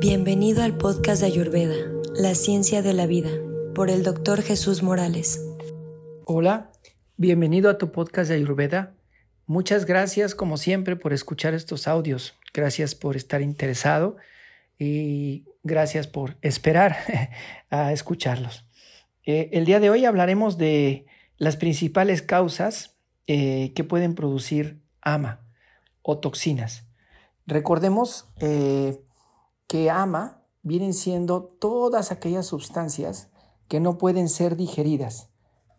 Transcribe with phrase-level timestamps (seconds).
[0.00, 1.74] Bienvenido al podcast de Ayurveda,
[2.14, 3.28] La Ciencia de la Vida,
[3.74, 5.46] por el doctor Jesús Morales.
[6.24, 6.72] Hola,
[7.18, 8.94] bienvenido a tu podcast de Ayurveda.
[9.44, 12.38] Muchas gracias, como siempre, por escuchar estos audios.
[12.54, 14.16] Gracias por estar interesado
[14.78, 16.96] y gracias por esperar
[17.70, 18.66] a escucharlos.
[19.26, 21.04] Eh, el día de hoy hablaremos de
[21.36, 25.46] las principales causas eh, que pueden producir ama
[26.00, 26.86] o toxinas.
[27.46, 28.98] Recordemos eh,
[29.70, 33.30] que ama vienen siendo todas aquellas sustancias
[33.68, 35.30] que no pueden ser digeridas,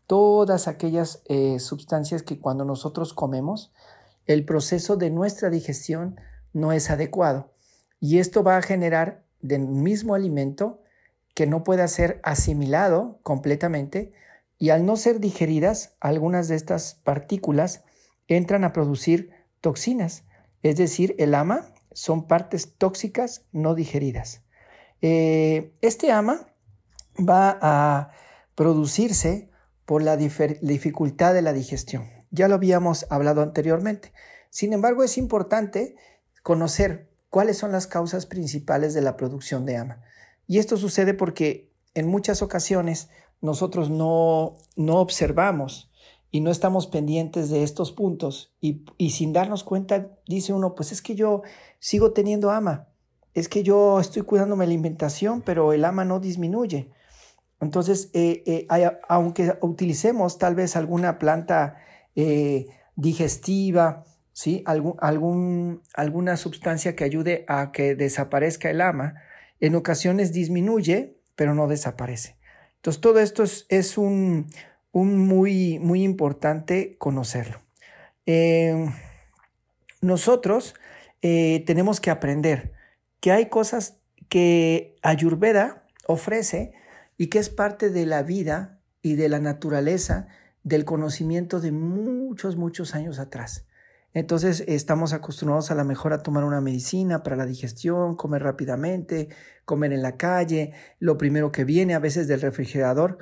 [0.08, 3.74] todas aquellas eh, sustancias que cuando nosotros comemos,
[4.28, 6.16] el proceso de nuestra digestión
[6.54, 7.52] no es adecuado.
[8.00, 10.82] Y esto va a generar del mismo alimento
[11.36, 14.14] que no pueda ser asimilado completamente
[14.58, 17.84] y al no ser digeridas, algunas de estas partículas
[18.30, 20.24] entran a producir toxinas,
[20.64, 24.42] es decir, el ama son partes tóxicas no digeridas.
[25.02, 26.48] Eh, este ama
[27.18, 28.12] va a
[28.56, 29.50] producirse
[29.86, 32.08] por la dificultad de la digestión.
[32.30, 34.14] Ya lo habíamos hablado anteriormente.
[34.50, 35.96] Sin embargo, es importante
[36.44, 40.02] conocer cuáles son las causas principales de la producción de ama.
[40.48, 43.10] Y esto sucede porque en muchas ocasiones
[43.42, 45.91] nosotros no, no observamos
[46.32, 51.02] y no estamos pendientes de estos puntos y, sin darnos cuenta dice uno, pues es
[51.02, 51.44] que yo
[51.80, 52.88] sigo teniendo ama,
[53.34, 56.90] es que yo estoy cuidando mi alimentación, pero el ama no disminuye.
[57.60, 58.68] Entonces, eh, eh,
[59.08, 61.78] aunque utilicemos tal vez alguna planta
[62.16, 64.64] eh, digestiva, ¿sí?
[64.66, 69.16] Algún, algún, alguna sustancia que ayude a que desaparezca el ama,
[69.60, 72.38] en ocasiones disminuye, pero no desaparece.
[72.78, 74.48] Entonces, todo esto es un,
[74.92, 77.62] un muy, muy importante conocerlo.
[78.26, 78.90] Eh,
[80.02, 80.76] nosotros
[81.22, 82.74] eh, tenemos que aprender
[83.20, 83.98] que hay cosas
[84.30, 86.74] que Ayurveda ofrece
[87.18, 90.28] y que es parte de la vida y de la naturaleza
[90.64, 93.66] del conocimiento de muchos, muchos años atrás.
[94.14, 99.30] Entonces estamos acostumbrados a la mejor a tomar una medicina para la digestión, comer rápidamente,
[99.64, 103.20] comer en la calle, lo primero que viene a veces del refrigerador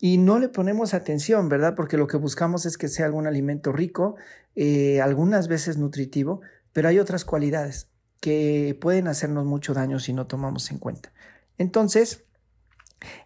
[0.00, 1.74] y no le ponemos atención, ¿verdad?
[1.76, 4.16] Porque lo que buscamos es que sea algún alimento rico,
[4.56, 6.40] eh, algunas veces nutritivo,
[6.72, 7.88] pero hay otras cualidades
[8.20, 11.12] que pueden hacernos mucho daño si no tomamos en cuenta.
[11.56, 12.24] Entonces,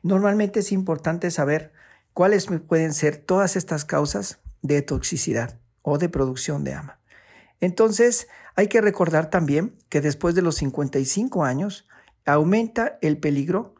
[0.03, 1.73] normalmente es importante saber
[2.13, 6.99] cuáles pueden ser todas estas causas de toxicidad o de producción de ama.
[7.61, 11.87] Entonces, hay que recordar también que después de los 55 años
[12.25, 13.75] aumenta el peligro,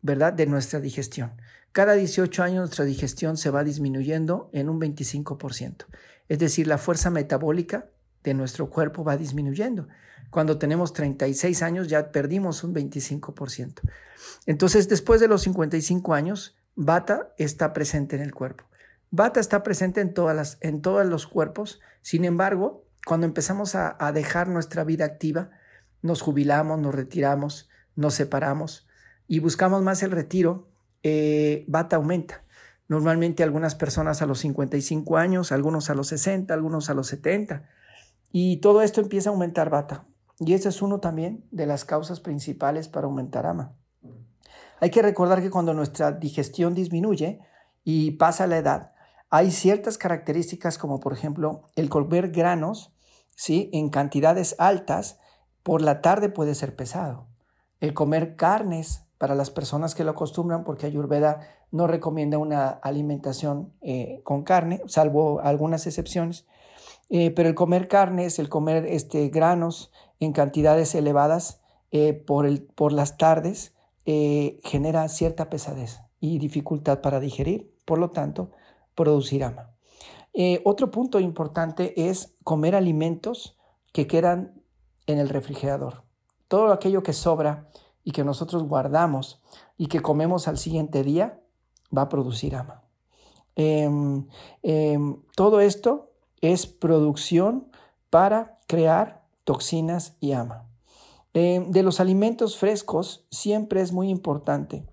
[0.00, 1.32] ¿verdad?, de nuestra digestión.
[1.72, 5.86] Cada 18 años nuestra digestión se va disminuyendo en un 25%.
[6.28, 7.86] Es decir, la fuerza metabólica
[8.22, 9.88] de nuestro cuerpo va disminuyendo.
[10.30, 13.80] Cuando tenemos 36 años ya perdimos un 25%.
[14.46, 18.64] Entonces, después de los 55 años, Bata está presente en el cuerpo.
[19.10, 21.80] Bata está presente en, todas las, en todos los cuerpos.
[22.00, 25.50] Sin embargo, cuando empezamos a, dejar nuestra vida activa,
[26.02, 28.86] nos jubilamos, nos retiramos, nos separamos
[29.26, 30.68] y buscamos más el retiro,
[31.02, 32.44] eh, Bata aumenta.
[32.88, 37.68] Normalmente algunas personas a los 55 años, algunos a los 60, algunos a los 70.
[38.30, 40.04] Y todo esto empieza a aumentar Bata.
[40.38, 43.72] Y ese es uno también de las causas principales para aumentar ama.
[44.80, 47.40] Hay que recordar que cuando nuestra digestión disminuye
[47.84, 48.92] y pasa la edad,
[49.30, 52.91] hay ciertas características como por ejemplo el comer granos
[53.42, 53.70] ¿sí?
[53.72, 55.18] en cantidades altas
[55.64, 57.26] por la tarde puede ser pesado.
[57.80, 61.40] El comer carnes para las personas que lo acostumbran, porque Ayurveda
[61.72, 66.46] no recomienda una alimentación eh, con carne, salvo algunas excepciones.
[67.10, 71.60] Eh, pero el comer carnes, el comer este, granos en cantidades elevadas
[71.90, 77.72] eh, por, el, por las tardes genera cierta pesadez y dificultad para digerir.
[77.84, 78.52] Por lo tanto,
[78.94, 79.71] producir ama.
[80.34, 83.56] Eh, otro punto importante es comer alimentos
[83.92, 84.62] que quedan
[85.06, 86.04] en el refrigerador.
[86.48, 87.68] Todo aquello que sobra
[88.04, 89.42] y que nosotros guardamos
[89.76, 91.40] y que comemos al siguiente día
[91.96, 92.82] va a producir ama.
[93.54, 94.26] Em,
[94.62, 97.68] em, todo esto es producción
[98.10, 100.66] para crear toxinas y ama.
[101.34, 104.86] Em, de los alimentos frescos siempre es muy importante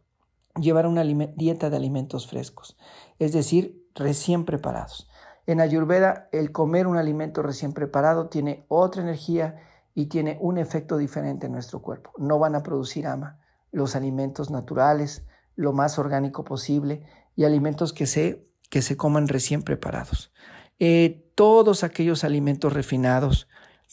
[0.59, 2.77] llevar una dieta de alimentos frescos,
[3.17, 5.08] es decir, recién preparados.
[5.49, 9.55] En Ayurveda, el comer un alimento recién preparado tiene otra energía
[9.95, 12.11] y tiene un efecto diferente en nuestro cuerpo.
[12.19, 13.39] No van a producir ama.
[13.71, 15.25] Los alimentos naturales,
[15.55, 17.03] lo más orgánico posible
[17.35, 20.31] y alimentos que se, que se coman recién preparados.
[20.77, 23.47] Eh, todos aquellos alimentos refinados,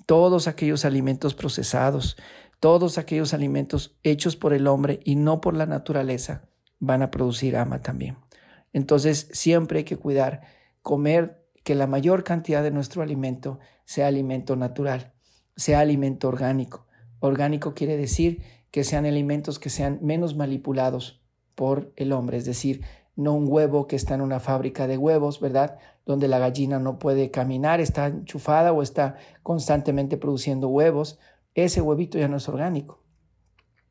[0.05, 2.19] todos aquellos alimentos procesados,
[2.61, 6.51] todos aquellos alimentos hechos por el hombre y no por la naturaleza
[6.81, 8.19] van a producir ama también.
[8.75, 10.43] Entonces siempre hay que cuidar,
[10.83, 15.15] comer que la mayor cantidad de nuestro alimento sea alimento natural,
[15.57, 16.87] sea alimento orgánico.
[17.19, 21.25] Orgánico quiere decir que sean alimentos que sean menos manipulados
[21.57, 22.85] por el hombre, es decir,
[23.17, 25.79] no un huevo que está en una fábrica de huevos, ¿verdad?
[26.05, 31.19] Donde la gallina no puede caminar, está enchufada o está constantemente produciendo huevos.
[31.57, 33.03] Ese huevito ya no es orgánico.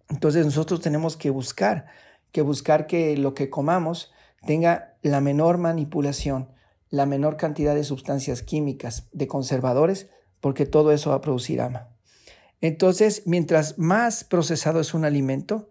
[0.10, 1.88] Entonces nosotros tenemos que buscar,
[2.32, 4.14] que buscar que lo que comamos
[4.46, 6.56] tenga la menor manipulación,
[6.90, 10.10] la menor cantidad de sustancias químicas, de conservadores,
[10.42, 11.90] porque todo eso va a producir ama.
[12.62, 15.70] Entonces, mientras más procesado es un alimento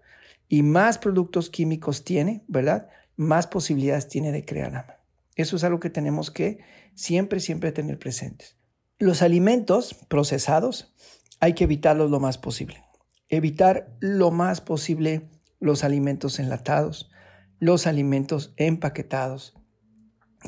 [0.48, 2.88] y más productos químicos tiene, ¿verdad?
[3.16, 4.96] más posibilidades tiene de crear ama.
[5.36, 6.58] Eso es algo que tenemos que
[6.94, 8.56] siempre, siempre tener presentes.
[8.98, 10.94] Los alimentos procesados
[11.40, 12.84] hay que evitarlos lo más posible.
[13.28, 15.28] Evitar lo más posible
[15.60, 17.10] los alimentos enlatados,
[17.58, 19.54] los alimentos empaquetados,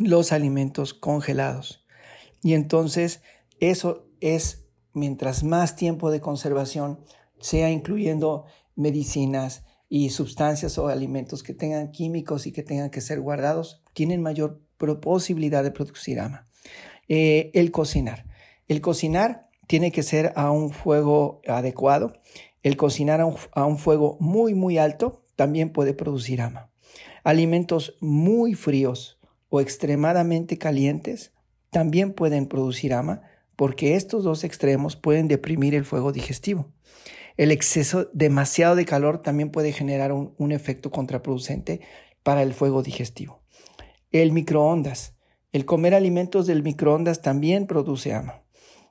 [0.00, 1.87] los alimentos congelados.
[2.43, 3.22] Y entonces
[3.60, 7.00] eso es, mientras más tiempo de conservación,
[7.38, 8.44] sea incluyendo
[8.75, 14.22] medicinas, y sustancias o alimentos que tengan químicos y que tengan que ser guardados tienen
[14.22, 14.60] mayor
[15.00, 16.48] posibilidad de producir ama.
[17.08, 18.26] Eh, el cocinar.
[18.69, 22.14] El cocinar tiene que ser a un fuego adecuado.
[22.62, 26.70] El cocinar a un, a un fuego muy, muy alto también puede producir ama.
[27.22, 29.16] Alimentos muy fríos
[29.56, 31.32] o extremadamente calientes
[31.70, 33.23] también pueden producir ama
[33.56, 36.73] porque estos dos extremos pueden deprimir el fuego digestivo.
[37.38, 41.81] El exceso demasiado de calor también puede generar un, efecto contraproducente
[42.23, 43.41] para el fuego digestivo.
[44.11, 45.14] El microondas.
[45.53, 48.43] El comer alimentos del microondas también produce ama.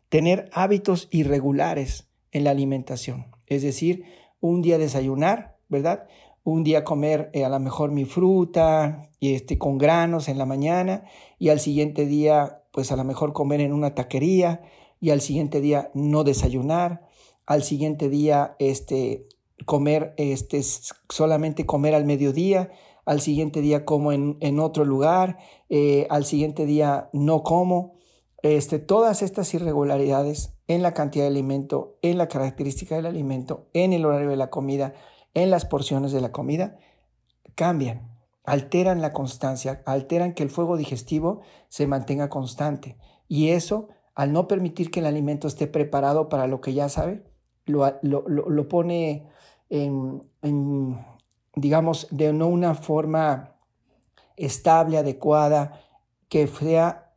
[0.09, 4.03] Tener hábitos irregulares en la alimentación, es decir,
[4.39, 6.07] un día desayunar, ¿verdad?
[6.45, 10.45] Un día comer eh, a lo mejor mi fruta y este, con granos en la
[10.45, 11.03] mañana
[11.37, 14.61] y al siguiente día pues a lo mejor comer en una taquería
[15.01, 17.01] y al siguiente día no desayunar
[17.45, 19.27] al siguiente día este,
[19.65, 20.61] comer, este,
[21.09, 22.71] solamente comer al mediodía,
[23.05, 25.37] al siguiente día como en, en otro lugar,
[25.69, 27.95] eh, al siguiente día no como.
[28.41, 33.93] Este, todas estas irregularidades en la cantidad de alimento, en la característica del alimento, en
[33.93, 34.93] el horario de la comida,
[35.35, 36.79] en las porciones de la comida,
[37.53, 38.09] cambian,
[38.43, 42.97] alteran la constancia, alteran que el fuego digestivo se mantenga constante.
[43.27, 47.23] Y eso, al no permitir que el alimento esté preparado para lo que ya sabe,
[47.65, 49.27] lo, pone
[49.69, 50.23] en,
[51.55, 53.55] digamos, de no una forma
[54.37, 55.81] estable, adecuada,
[56.29, 57.13] que sea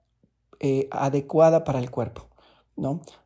[0.60, 2.27] eh, adecuada para el cuerpo.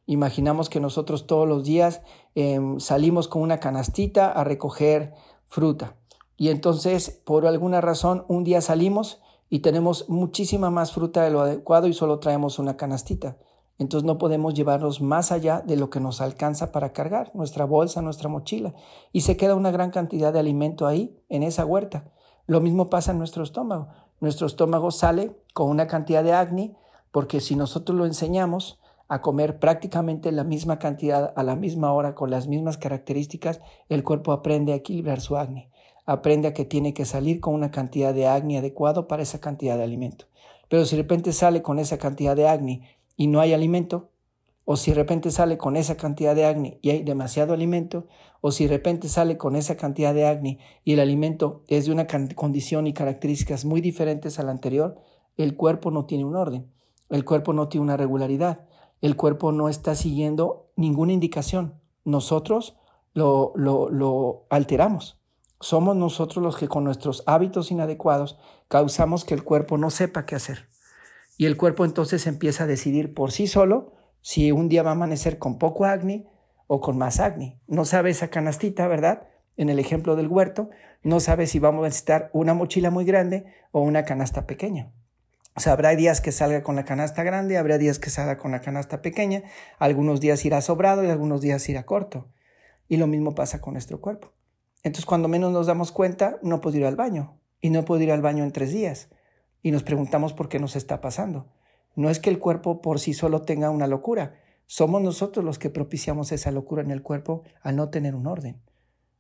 [0.07, 2.03] Imaginamos que nosotros todos los días
[2.35, 5.15] em, salimos con una canastita a recoger
[5.47, 5.97] fruta
[6.37, 11.43] y entonces por alguna razón un día salimos y tenemos muchísima más fruta de lo
[11.43, 13.37] adecuado y solo traemos una canastita.
[13.79, 18.03] Entonces no podemos llevarnos más allá de lo que nos alcanza para cargar, nuestra bolsa,
[18.03, 18.75] nuestra mochila.
[19.13, 22.11] Y se queda una gran cantidad de alimento ahí, en esa huerta.
[22.47, 23.89] Lo mismo pasa en nuestro estómago.
[24.21, 26.77] Nuestro estómago sale con una cantidad de acné,
[27.11, 28.81] porque si nosotros lo enseñamos
[29.13, 34.05] a comer prácticamente la misma cantidad a la misma hora con las mismas características, el
[34.05, 35.69] cuerpo aprende a equilibrar su acné.
[36.07, 39.77] Aprende a que tiene que salir con una cantidad de acné adecuado para esa cantidad
[39.77, 40.25] de alimento.
[40.71, 44.09] Pero si de repente sale con esa cantidad de acné y no hay alimento,
[44.65, 48.07] o si de repente sale con esa cantidad de acné y hay demasiado alimento,
[48.41, 51.93] o si de repente sale con esa cantidad de acné y el alimento es de
[51.93, 54.97] una condición y características muy diferentes a la anterior,
[55.37, 56.73] el cuerpo no tiene un orden,
[57.11, 58.72] el cuerpo no tiene una regularidad,
[59.03, 61.75] el cuerpo no está siguiendo ninguna indicación.
[62.05, 62.79] Nosotros
[63.13, 65.21] lo, lo, alteramos.
[65.61, 70.37] Somos nosotros los que con nuestros hábitos inadecuados causamos que el cuerpo no sepa qué
[70.37, 70.69] hacer.
[71.37, 74.95] Y el cuerpo entonces empieza a decidir por sí solo si un día va a
[74.95, 76.29] amanecer con poco acné
[76.69, 77.61] o con más acné.
[77.67, 79.29] No sabe esa canastita, ¿verdad?
[79.57, 80.71] En el ejemplo del huerto,
[81.03, 84.93] no sabe si vamos a necesitar una mochila muy grande o una canasta pequeña.
[85.55, 88.53] O sea, habrá días que salga con la canasta grande, habrá días que salga con
[88.53, 89.43] la canasta pequeña,
[89.79, 92.29] algunos días irá sobrado y algunos días irá corto.
[92.89, 94.33] Y lo mismo pasa con nuestro cuerpo.
[94.83, 97.39] Entonces, cuando menos nos damos cuenta, no puedo ir al baño.
[97.61, 99.09] Y no puedo ir al baño en tres días
[99.63, 101.47] y nos preguntamos por qué nos está pasando.
[101.95, 104.35] No es que el cuerpo por sí solo tenga una locura,
[104.67, 108.61] somos nosotros los que propiciamos esa locura en el cuerpo al no tener un orden,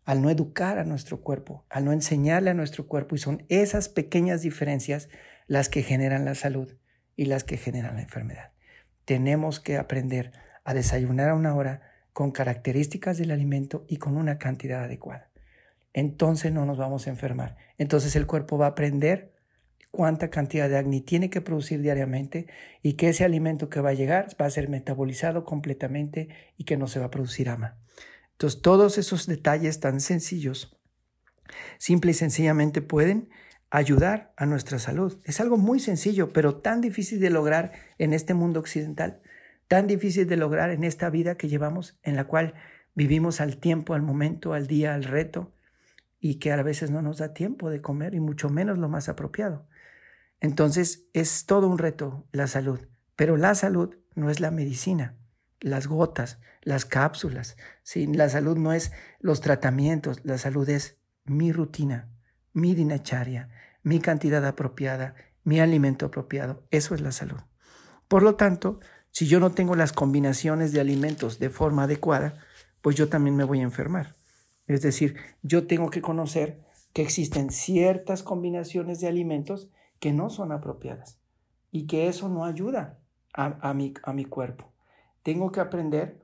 [0.04, 3.88] al no educar a nuestro cuerpo, al no enseñarle a nuestro cuerpo y son esas
[3.88, 5.08] pequeñas diferencias
[5.52, 6.72] las que generan la salud
[7.14, 8.52] y las que generan la enfermedad.
[9.04, 10.32] Tenemos que aprender
[10.64, 11.82] a desayunar a una hora
[12.14, 15.30] con características del alimento y con una cantidad adecuada.
[15.92, 17.58] Entonces no nos vamos a enfermar.
[17.76, 19.34] Entonces el cuerpo va a aprender
[19.90, 22.46] cuánta cantidad de acné tiene que producir diariamente
[22.80, 26.78] y que ese alimento que va a llegar va a ser metabolizado completamente y que
[26.78, 27.76] no se va a producir ama.
[28.30, 30.80] Entonces todos esos detalles tan sencillos,
[31.76, 33.28] simple y sencillamente pueden
[33.72, 35.18] ayudar a nuestra salud.
[35.24, 39.22] Es algo muy sencillo, pero tan difícil de lograr en este mundo occidental,
[39.66, 42.52] tan difícil de lograr en esta vida que llevamos, en la cual
[42.94, 45.54] vivimos al tiempo, al momento, al día, al reto,
[46.20, 49.08] y que a veces no nos da tiempo de comer y mucho menos lo más
[49.08, 49.66] apropiado.
[50.38, 52.78] Entonces es todo un reto la salud,
[53.16, 55.16] pero la salud no es la medicina,
[55.60, 58.06] las gotas, las cápsulas, ¿sí?
[58.06, 62.10] la salud no es los tratamientos, la salud es mi rutina,
[62.52, 63.48] mi dinacharia,
[63.82, 67.40] mi cantidad apropiada, mi alimento apropiado, eso es la salud.
[68.08, 68.80] Por lo tanto,
[69.10, 72.34] si yo no tengo las combinaciones de alimentos de forma adecuada,
[72.80, 74.14] pues yo también me voy a enfermar.
[74.66, 76.60] Es decir, yo tengo que conocer
[76.92, 81.18] que existen ciertas combinaciones de alimentos que no son apropiadas
[81.70, 82.98] y que eso no ayuda
[83.32, 84.72] a, mi, a mi cuerpo.
[85.22, 86.20] Tengo que aprender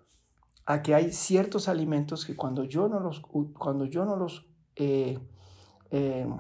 [0.67, 5.19] a que hay ciertos alimentos que cuando yo no los, cuando yo no los, eh,
[5.91, 6.37] em,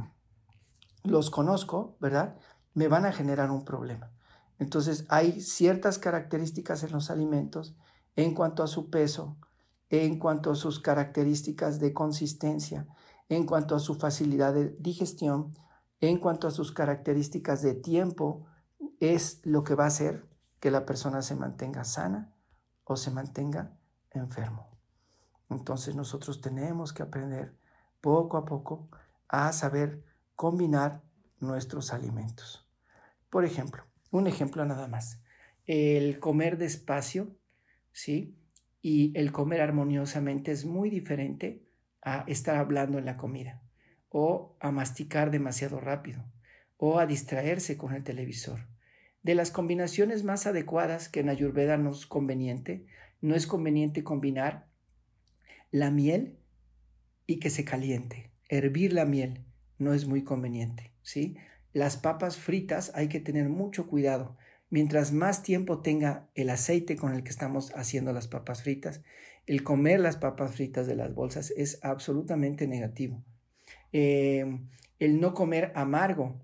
[1.04, 2.36] los conozco, ¿verdad?
[2.74, 4.12] Me van a generar un problema.
[4.58, 7.76] Entonces hay ciertas características en los alimentos
[8.16, 9.36] en cuanto a su peso,
[9.90, 12.86] en cuanto a sus características de consistencia,
[13.28, 15.52] en cuanto a su facilidad de digestión,
[16.00, 18.46] en cuanto a sus características de tiempo,
[19.00, 20.28] es lo que va a hacer
[20.60, 22.34] que la persona se mantenga sana
[22.84, 23.76] o se mantenga
[24.10, 24.70] enfermo.
[25.50, 27.56] Entonces nosotros tenemos que aprender
[28.00, 28.88] poco a poco
[29.28, 30.02] a saber
[30.34, 31.02] combinar
[31.40, 32.66] nuestros alimentos.
[33.30, 35.20] Por ejemplo, un ejemplo nada más.
[35.66, 37.36] El comer despacio,
[37.92, 38.38] ¿sí?
[38.80, 41.62] y el comer armoniosamente es muy diferente
[42.02, 43.62] a estar hablando en la comida
[44.08, 46.24] o a masticar demasiado rápido
[46.76, 48.68] o a distraerse con el televisor.
[49.22, 52.86] De las combinaciones más adecuadas que en Ayurveda no es conveniente,
[53.20, 54.68] no es conveniente combinar
[55.70, 56.38] la miel
[57.26, 58.30] y que se caliente.
[58.48, 59.44] Hervir la miel
[59.78, 61.36] no es muy conveniente, ¿sí?
[61.72, 64.36] Las papas fritas hay que tener mucho cuidado
[64.70, 69.00] Mientras más tiempo tenga el aceite con el que estamos haciendo las papas fritas,
[69.46, 73.24] el comer las papas fritas de las bolsas es absolutamente negativo.
[73.92, 74.60] Eh,
[74.98, 76.42] el no comer amargo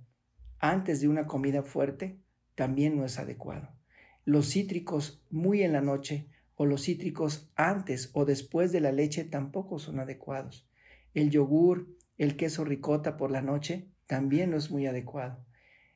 [0.58, 2.18] antes de una comida fuerte
[2.54, 3.68] también no es adecuado.
[4.24, 9.24] Los cítricos muy en la noche o los cítricos antes o después de la leche
[9.24, 10.66] tampoco son adecuados.
[11.14, 15.44] El yogur, el queso ricota por la noche también no es muy adecuado.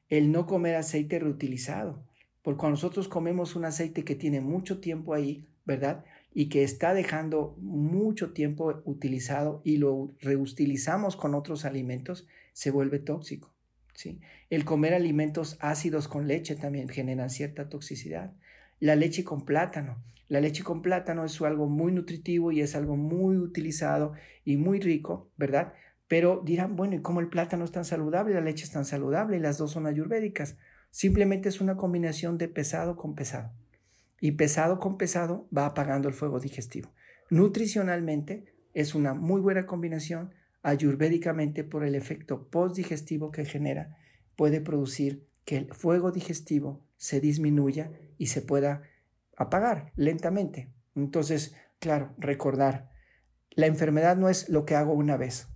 [0.09, 2.07] El no comer aceite reutilizado.
[2.43, 6.05] Porque cuando nosotros comemos un aceite que tiene mucho tiempo ahí, ¿verdad?
[6.33, 13.01] Y que está dejando mucho tiempo utilizado y lo reutilizamos con otros alimentos, se vuelve
[13.01, 13.53] tóxico.
[13.95, 14.21] ¿sí?
[14.49, 18.33] El comer alimentos ácidos con leche también genera cierta toxicidad.
[18.81, 20.03] La leche con plátano.
[20.29, 24.13] La leche con plátano es algo muy nutritivo y es algo muy utilizado
[24.45, 25.73] y muy rico, ¿verdad?
[26.07, 28.35] Pero dirán, bueno, ¿y cómo el plátano es tan saludable?
[28.35, 30.57] La leche es tan saludable y las dos son ayurvédicas.
[30.91, 33.53] Simplemente es una combinación de pesado con pesado.
[34.21, 36.93] Y pesado con pesado va apagando el fuego digestivo.
[37.31, 40.35] Nutricionalmente es una muy buena combinación.
[40.63, 43.97] Ayurvédicamente, por el efecto postdigestivo que genera,
[44.37, 48.83] puede producir que el fuego digestivo se disminuya y se pueda
[49.37, 50.69] apagar lentamente.
[50.95, 52.91] Entonces, claro, recordar,
[53.53, 55.49] la enfermedad no es lo que hago una vez.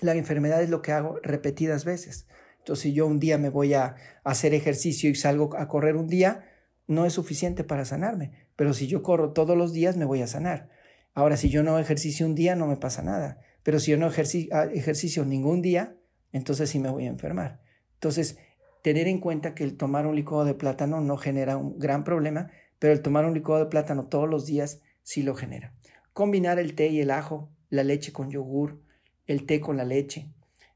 [0.00, 2.26] La enfermedad es lo que hago repetidas veces.
[2.60, 6.06] Entonces, si yo un día me voy a hacer ejercicio y salgo a correr un
[6.06, 6.46] día,
[6.86, 8.32] no es suficiente para sanarme.
[8.56, 10.70] Pero si yo corro todos los días, me voy a sanar.
[11.14, 13.40] Ahora, si yo no ejercicio un día, no me pasa nada.
[13.62, 15.96] Pero si yo no ah, ejercicio, ningún día,
[16.32, 17.60] entonces sí me voy a enfermar.
[17.94, 18.38] Entonces,
[18.82, 22.50] tener en cuenta que el tomar un licuado de plátano no genera un gran problema,
[22.78, 25.74] pero el tomar un licuado de plátano todos los días sí lo genera.
[26.12, 28.80] Combinar el té y el ajo, la leche con yogur,
[29.26, 30.30] el té con la leche,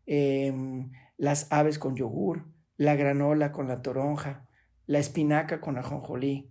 [0.07, 4.47] em, las aves con yogur, la granola con la toronja,
[4.87, 6.51] la espinaca con ajonjolí.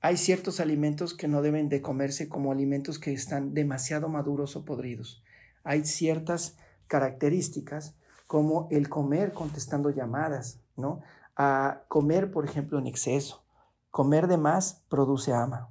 [0.00, 4.64] Hay ciertos alimentos que no deben de comerse como alimentos que están demasiado maduros o
[4.64, 5.22] podridos.
[5.64, 10.60] Hay ciertas características como el comer contestando llamadas,
[11.36, 13.42] A comer, por ejemplo, en exceso.
[13.90, 15.68] Comer de más produce ama,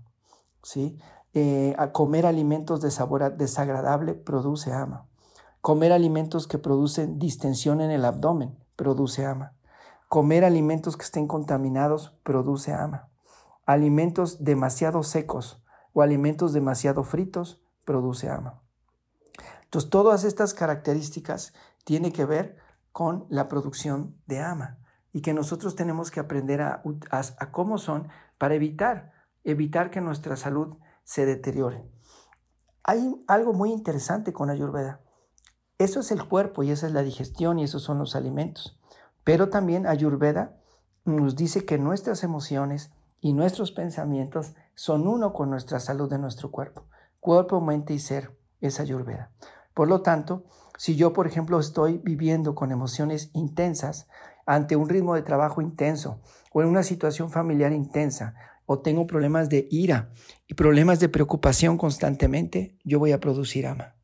[0.64, 0.98] ¿sí?
[1.34, 5.06] Eh, a comer alimentos de sabor desagradable produce ama.
[5.62, 9.54] Comer alimentos que producen distensión en el abdomen produce ama.
[10.08, 13.10] Comer alimentos que estén contaminados produce ama.
[13.66, 15.62] Alimentos demasiado secos
[15.94, 18.62] o alimentos demasiado fritos produce ama.
[19.64, 22.58] Entonces, todas estas características tienen que ver
[22.94, 24.80] con la producción de ama
[25.18, 26.84] y que nosotros tenemos que aprender a,
[27.50, 28.08] cómo son
[28.38, 31.90] para evitar, evitar que nuestra salud se deteriore.
[32.84, 35.02] Hay algo muy interesante con Ayurveda.
[35.80, 38.80] Eso es el cuerpo y esa es la digestión y esos son los alimentos.
[39.24, 40.56] Pero también Ayurveda
[41.04, 46.52] nos dice que nuestras emociones y nuestros pensamientos son uno con nuestra salud de nuestro
[46.52, 46.86] cuerpo.
[47.20, 49.32] Cuerpo, mente y ser es Ayurveda.
[49.74, 50.44] Por lo tanto,
[50.78, 54.08] si yo, por ejemplo, estoy viviendo con emociones intensas
[54.48, 58.34] ante un ritmo de trabajo intenso o en una situación familiar intensa
[58.66, 60.12] o tengo problemas de ira
[60.48, 63.96] y problemas de preocupación constantemente, yo voy a producir ama.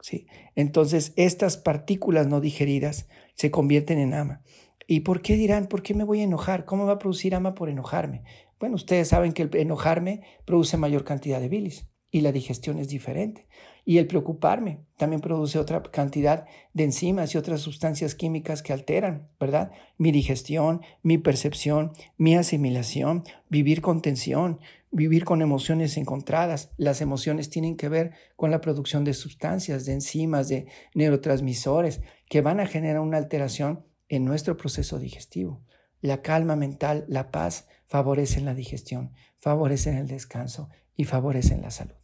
[0.00, 0.26] ¿sí?
[0.56, 4.42] Entonces, estas partículas no digeridas se convierten en ama.
[4.86, 6.64] ¿Y por qué dirán, por qué me voy a enojar?
[6.64, 8.24] ¿Cómo va a producir ama por enojarme?
[8.58, 12.86] Bueno, ustedes saben que el enojarme produce mayor cantidad de bilis y la digestión es
[12.86, 13.48] diferente.
[13.84, 19.26] Y el preocuparme también produce otra cantidad de enzimas y otras sustancias químicas que alteran,
[19.40, 19.72] ¿verdad?
[19.98, 24.60] Mi digestión, mi percepción, mi asimilación, vivir con tensión,
[24.92, 26.70] vivir con emociones encontradas.
[26.76, 32.42] Las emociones tienen que ver con la producción de sustancias, de enzimas, de neurotransmisores que
[32.42, 35.64] van a generar una alteración en nuestro proceso digestivo.
[36.00, 42.03] La calma mental, la paz, favorecen la digestión, favorecen el descanso y favorecen la salud.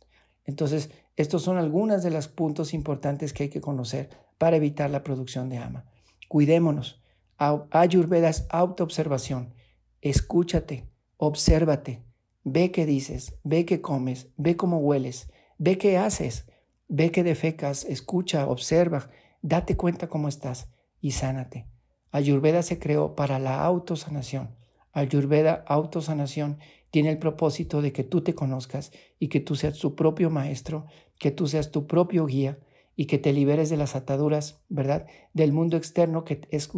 [0.50, 5.04] Entonces, estos son algunos de los puntos importantes que hay que conocer para evitar la
[5.04, 5.84] producción de ama.
[6.28, 7.00] Cuidémonos.
[7.38, 9.54] Ayurveda es autoobservación.
[10.00, 10.88] Escúchate,
[11.18, 12.02] obsérvate,
[12.42, 16.46] ve qué dices, ve qué comes, ve cómo hueles, ve qué haces,
[16.88, 19.08] ve qué defecas, escucha, observa,
[19.40, 20.68] date cuenta cómo estás
[21.00, 21.68] y sánate.
[22.10, 24.56] Ayurveda se creó para la autosanación.
[24.92, 26.58] Ayurveda, autosanación,
[26.90, 30.86] tiene el propósito de que tú te conozcas y que tú seas tu propio maestro,
[31.18, 32.58] que tú seas tu propio guía
[32.96, 35.06] y que te liberes de las ataduras, ¿verdad?
[35.32, 36.70] Del mundo externo que es,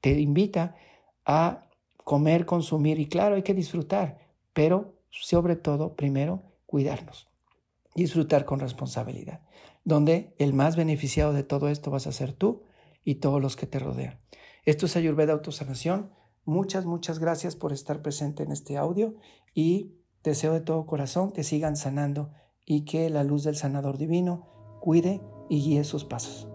[0.00, 0.74] te invita
[1.24, 1.70] a
[2.04, 4.18] comer, consumir y claro, hay que disfrutar,
[4.52, 7.28] pero sobre todo, primero, cuidarnos.
[7.94, 9.40] Disfrutar con responsabilidad,
[9.84, 12.64] donde el más beneficiado de todo esto vas a ser tú
[13.04, 14.18] y todos los que te rodean.
[14.64, 16.10] Esto es Ayurveda Autosanación.
[16.44, 19.14] Muchas, muchas gracias por estar presente en este audio
[19.54, 22.32] y deseo de todo corazón que sigan sanando
[22.66, 26.48] y que la luz del sanador divino cuide y guíe sus pasos.